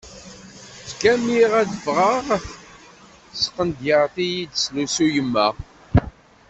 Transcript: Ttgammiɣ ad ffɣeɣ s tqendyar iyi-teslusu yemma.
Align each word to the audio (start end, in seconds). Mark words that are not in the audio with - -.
Ttgammiɣ 0.83 1.51
ad 1.61 1.69
ffɣeɣ 1.85 2.25
s 3.39 3.43
tqendyar 3.45 4.11
iyi-teslusu 4.25 5.07
yemma. 5.13 5.47